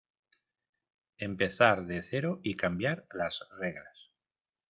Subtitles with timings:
[1.19, 4.09] empezar de cero y cambiar las reglas